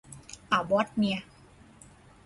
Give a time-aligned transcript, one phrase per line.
[0.51, 1.17] อ่าวบอทเนีย